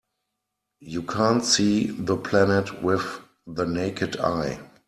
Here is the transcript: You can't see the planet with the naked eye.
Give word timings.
You 0.79 1.03
can't 1.03 1.45
see 1.45 1.91
the 1.91 2.17
planet 2.17 2.81
with 2.81 3.03
the 3.45 3.67
naked 3.67 4.17
eye. 4.19 4.59